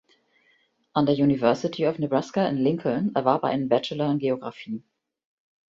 [0.93, 4.81] An der University of Nebraska in Lincoln erwarb er einen Bachelor in Geografie.